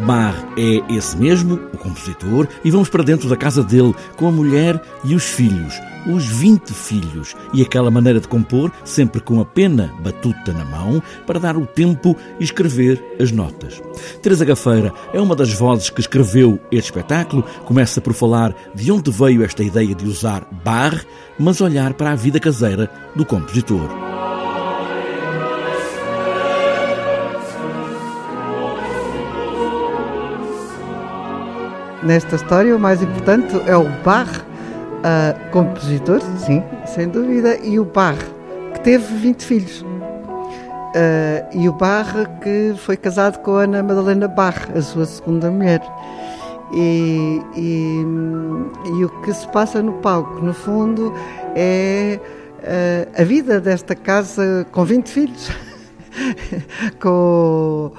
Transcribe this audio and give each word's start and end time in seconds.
Bach 0.00 0.36
é 0.56 0.94
esse 0.94 1.16
mesmo, 1.16 1.54
o 1.72 1.78
compositor, 1.78 2.46
e 2.64 2.70
vamos 2.70 2.88
para 2.88 3.02
dentro 3.02 3.28
da 3.28 3.36
casa 3.36 3.62
dele 3.62 3.94
com 4.16 4.28
a 4.28 4.32
mulher 4.32 4.80
e 5.04 5.14
os 5.14 5.24
filhos, 5.24 5.74
os 6.06 6.26
20 6.26 6.72
filhos, 6.72 7.34
e 7.52 7.62
aquela 7.62 7.90
maneira 7.90 8.20
de 8.20 8.28
compor, 8.28 8.70
sempre 8.84 9.20
com 9.20 9.40
a 9.40 9.44
pena 9.44 9.92
batuta 10.00 10.52
na 10.52 10.64
mão, 10.64 11.02
para 11.26 11.40
dar 11.40 11.56
o 11.56 11.66
tempo 11.66 12.16
e 12.38 12.44
escrever 12.44 13.02
as 13.20 13.32
notas. 13.32 13.82
Teresa 14.22 14.44
Gafeira 14.44 14.92
é 15.12 15.20
uma 15.20 15.34
das 15.34 15.52
vozes 15.52 15.88
que 15.88 16.00
escreveu 16.00 16.60
este 16.70 16.90
espetáculo, 16.90 17.44
começa 17.64 18.00
por 18.00 18.12
falar 18.12 18.54
de 18.74 18.92
onde 18.92 19.10
veio 19.10 19.42
esta 19.42 19.62
ideia 19.62 19.94
de 19.94 20.06
usar 20.06 20.46
bar, 20.64 21.04
mas 21.38 21.60
olhar 21.60 21.94
para 21.94 22.12
a 22.12 22.16
vida 22.16 22.38
caseira 22.38 22.90
do 23.14 23.24
compositor. 23.24 24.05
Nesta 32.02 32.36
história, 32.36 32.76
o 32.76 32.78
mais 32.78 33.02
importante 33.02 33.54
é 33.66 33.76
o 33.76 33.88
Bar, 34.04 34.28
uh, 34.28 35.50
compositor, 35.50 36.20
sim, 36.38 36.62
sem 36.84 37.08
dúvida, 37.08 37.56
e 37.62 37.78
o 37.78 37.84
Bar, 37.84 38.16
que 38.74 38.80
teve 38.80 39.14
20 39.14 39.44
filhos. 39.44 39.80
Uh, 39.80 41.46
e 41.52 41.68
o 41.68 41.72
Barre 41.72 42.26
que 42.42 42.74
foi 42.78 42.96
casado 42.96 43.38
com 43.40 43.56
a 43.56 43.62
Ana 43.62 43.82
Madalena 43.82 44.28
Barre, 44.28 44.78
a 44.78 44.82
sua 44.82 45.06
segunda 45.06 45.50
mulher. 45.50 45.82
E, 46.72 47.40
e, 47.54 48.04
e, 48.98 49.04
o 49.04 49.08
que 49.22 49.32
se 49.32 49.46
passa 49.48 49.80
no 49.82 49.94
palco, 49.94 50.40
no 50.40 50.52
fundo, 50.52 51.14
é 51.54 52.18
uh, 52.58 53.22
a 53.22 53.24
vida 53.24 53.60
desta 53.60 53.94
casa 53.94 54.66
com 54.72 54.84
20 54.84 55.08
filhos, 55.08 55.50
com, 57.00 57.92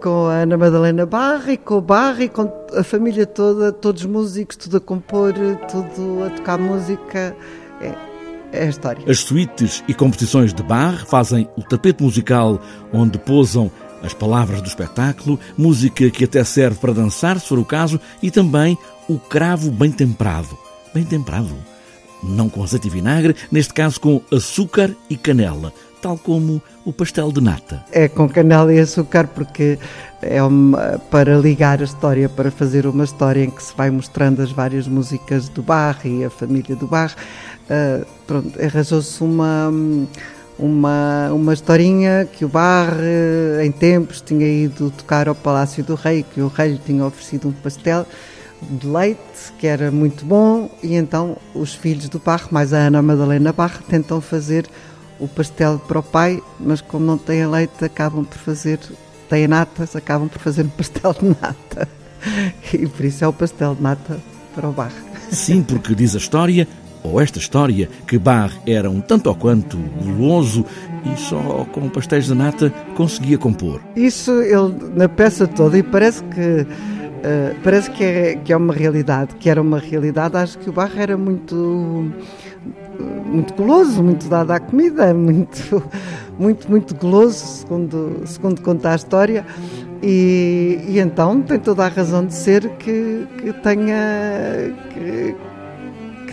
com 0.00 0.26
a 0.26 0.42
Ana 0.42 0.56
Madalena 0.56 1.04
Barre, 1.04 1.56
com 1.56 1.76
o 1.76 1.80
Barre, 1.80 2.28
com 2.28 2.50
a 2.74 2.82
família 2.82 3.26
toda, 3.26 3.70
todos 3.70 4.04
músicos, 4.04 4.56
tudo 4.56 4.78
a 4.78 4.80
compor, 4.80 5.34
tudo 5.70 6.24
a 6.24 6.30
tocar 6.30 6.58
música. 6.58 7.36
É, 7.80 7.86
é. 8.52 8.70
As 9.08 9.20
suítes 9.20 9.84
e 9.86 9.94
composições 9.94 10.52
de 10.52 10.60
bar 10.60 11.06
fazem 11.06 11.48
o 11.56 11.62
tapete 11.62 12.02
musical 12.02 12.60
onde 12.92 13.16
pousam 13.16 13.70
as 14.02 14.12
palavras 14.12 14.60
do 14.60 14.66
espetáculo, 14.66 15.38
música 15.56 16.10
que 16.10 16.24
até 16.24 16.42
serve 16.42 16.80
para 16.80 16.92
dançar, 16.92 17.38
se 17.38 17.46
for 17.46 17.60
o 17.60 17.64
caso, 17.64 18.00
e 18.20 18.28
também 18.28 18.76
o 19.08 19.20
cravo 19.20 19.70
bem 19.70 19.92
temperado. 19.92 20.58
Bem 20.92 21.04
temperado. 21.04 21.54
Não 22.22 22.48
com 22.48 22.62
azeite 22.62 22.88
e 22.88 22.90
vinagre, 22.90 23.36
neste 23.52 23.72
caso 23.72 24.00
com 24.00 24.20
açúcar 24.32 24.94
e 25.08 25.16
canela, 25.16 25.72
tal 26.00 26.18
como 26.18 26.62
o 26.84 26.92
pastel 26.92 27.30
de 27.30 27.40
nata. 27.40 27.84
É 27.92 28.08
com 28.08 28.28
canela 28.28 28.72
e 28.72 28.78
açúcar 28.78 29.28
porque 29.28 29.78
é 30.22 30.42
uma, 30.42 31.00
para 31.10 31.36
ligar 31.36 31.80
a 31.80 31.84
história, 31.84 32.28
para 32.28 32.50
fazer 32.50 32.86
uma 32.86 33.04
história 33.04 33.44
em 33.44 33.50
que 33.50 33.62
se 33.62 33.74
vai 33.76 33.90
mostrando 33.90 34.42
as 34.42 34.50
várias 34.50 34.86
músicas 34.86 35.48
do 35.48 35.62
Bar 35.62 35.98
e 36.04 36.24
a 36.24 36.30
família 36.30 36.76
do 36.76 36.86
Bar. 36.86 37.14
Uh, 37.64 38.06
pronto, 38.26 38.60
arranjou-se 38.60 39.22
uma, 39.22 39.72
uma, 40.58 41.30
uma 41.32 41.52
historinha 41.54 42.28
que 42.30 42.44
o 42.44 42.48
Bar, 42.48 42.94
em 43.62 43.72
tempos, 43.72 44.20
tinha 44.20 44.46
ido 44.46 44.90
tocar 44.90 45.28
ao 45.28 45.34
Palácio 45.34 45.82
do 45.84 45.94
Rei, 45.94 46.22
que 46.22 46.40
o 46.40 46.48
rei 46.48 46.72
lhe 46.72 46.80
tinha 46.84 47.04
oferecido 47.04 47.48
um 47.48 47.52
pastel 47.52 48.06
de 48.62 48.86
leite, 48.86 49.52
que 49.58 49.66
era 49.66 49.90
muito 49.90 50.24
bom, 50.24 50.70
e 50.82 50.94
então 50.94 51.36
os 51.54 51.74
filhos 51.74 52.08
do 52.08 52.18
Bar, 52.18 52.48
mais 52.50 52.74
a 52.74 52.78
Ana 52.78 53.00
Madalena 53.00 53.52
Bar, 53.52 53.80
tentam 53.88 54.20
fazer 54.20 54.66
o 55.20 55.28
pastel 55.28 55.78
para 55.78 55.98
o 55.98 56.02
pai, 56.02 56.42
mas 56.58 56.80
como 56.80 57.04
não 57.04 57.18
têm 57.18 57.46
leite, 57.46 57.84
acabam 57.84 58.24
por 58.24 58.38
fazer, 58.38 58.78
têm 59.28 59.46
natas, 59.46 59.94
acabam 59.94 60.28
por 60.28 60.40
fazer 60.40 60.62
um 60.62 60.68
pastel 60.68 61.14
de 61.14 61.28
nata. 61.28 61.88
E 62.74 62.86
por 62.86 63.06
isso 63.06 63.24
é 63.24 63.28
o 63.28 63.32
pastel 63.32 63.74
de 63.74 63.82
nata 63.82 64.20
para 64.54 64.68
o 64.68 64.72
Bar. 64.72 64.92
Sim, 65.30 65.62
porque 65.62 65.94
diz 65.94 66.14
a 66.14 66.18
história 66.18 66.68
ou 67.02 67.20
esta 67.20 67.38
história, 67.38 67.88
que 68.06 68.18
Bar 68.18 68.52
era 68.66 68.90
um 68.90 69.00
tanto 69.00 69.28
ou 69.28 69.34
quanto 69.34 69.76
guloso 69.76 70.64
e 71.04 71.18
só 71.18 71.66
com 71.72 71.88
pastéis 71.88 72.26
de 72.26 72.34
nata 72.34 72.70
conseguia 72.94 73.38
compor. 73.38 73.80
Isso 73.96 74.30
ele 74.42 74.74
na 74.94 75.08
peça 75.08 75.46
toda 75.46 75.78
e 75.78 75.82
parece 75.82 76.22
que 76.24 76.40
uh, 76.62 77.56
parece 77.62 77.90
que 77.90 78.04
é, 78.04 78.34
que 78.36 78.52
é 78.52 78.56
uma 78.56 78.74
realidade, 78.74 79.34
que 79.36 79.48
era 79.48 79.60
uma 79.60 79.78
realidade. 79.78 80.36
Acho 80.36 80.58
que 80.58 80.68
o 80.68 80.72
Bar 80.72 80.92
era 80.96 81.16
muito 81.16 82.12
muito 83.00 83.54
guloso, 83.54 84.02
muito 84.02 84.28
dado 84.28 84.50
à 84.50 84.60
comida, 84.60 85.12
muito 85.14 85.82
muito 86.38 86.70
muito 86.70 86.94
guloso, 86.94 87.44
segundo 87.44 88.22
segundo 88.26 88.60
conta 88.62 88.92
a 88.92 88.96
história. 88.96 89.44
E, 90.02 90.80
e, 90.88 90.98
então 90.98 91.42
tem 91.42 91.58
toda 91.58 91.84
a 91.84 91.88
razão 91.88 92.24
de 92.24 92.34
ser 92.34 92.70
que, 92.78 93.26
que 93.38 93.52
tenha 93.52 94.74
que, 94.94 95.36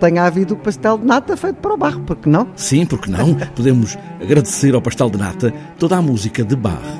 tenha 0.00 0.24
havido 0.24 0.54
o 0.54 0.56
pastel 0.56 0.96
de 0.96 1.04
nata 1.04 1.36
feito 1.36 1.56
para 1.56 1.74
o 1.74 1.76
barro, 1.76 2.00
porque 2.06 2.28
não? 2.28 2.48
Sim, 2.56 2.86
porque 2.86 3.10
não? 3.10 3.34
Podemos 3.54 3.98
agradecer 4.20 4.74
ao 4.74 4.80
pastel 4.80 5.10
de 5.10 5.18
nata 5.18 5.52
toda 5.78 5.96
a 5.96 6.02
música 6.02 6.42
de 6.42 6.56
barro. 6.56 6.99